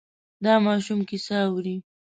دا 0.43 0.53
ماشوم 0.65 0.99
کیسه 1.09 1.37
اوري. 1.49 1.75